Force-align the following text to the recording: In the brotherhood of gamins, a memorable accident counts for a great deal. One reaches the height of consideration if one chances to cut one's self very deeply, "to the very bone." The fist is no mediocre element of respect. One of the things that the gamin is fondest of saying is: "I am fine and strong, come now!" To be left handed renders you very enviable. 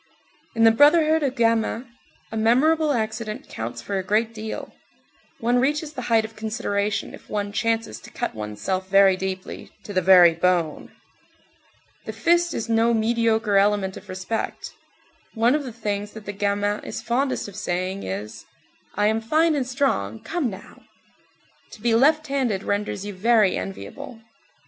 In 0.55 0.63
the 0.63 0.71
brotherhood 0.71 1.21
of 1.21 1.35
gamins, 1.35 1.85
a 2.31 2.35
memorable 2.35 2.91
accident 2.91 3.47
counts 3.47 3.83
for 3.83 3.99
a 3.99 4.03
great 4.03 4.33
deal. 4.33 4.73
One 5.39 5.59
reaches 5.59 5.93
the 5.93 6.01
height 6.09 6.25
of 6.25 6.35
consideration 6.35 7.13
if 7.13 7.29
one 7.29 7.51
chances 7.51 7.99
to 7.99 8.09
cut 8.09 8.33
one's 8.33 8.59
self 8.59 8.89
very 8.89 9.15
deeply, 9.15 9.69
"to 9.83 9.93
the 9.93 10.01
very 10.01 10.33
bone." 10.33 10.91
The 12.05 12.13
fist 12.13 12.55
is 12.55 12.67
no 12.67 12.95
mediocre 12.95 13.57
element 13.57 13.95
of 13.95 14.09
respect. 14.09 14.71
One 15.35 15.53
of 15.53 15.63
the 15.65 15.71
things 15.71 16.13
that 16.13 16.25
the 16.25 16.33
gamin 16.33 16.83
is 16.83 17.03
fondest 17.03 17.47
of 17.47 17.55
saying 17.55 18.01
is: 18.01 18.47
"I 18.95 19.05
am 19.05 19.21
fine 19.21 19.53
and 19.53 19.67
strong, 19.67 20.19
come 20.21 20.49
now!" 20.49 20.81
To 21.73 21.79
be 21.79 21.93
left 21.93 22.25
handed 22.25 22.63
renders 22.63 23.05
you 23.05 23.13
very 23.13 23.55
enviable. 23.55 24.19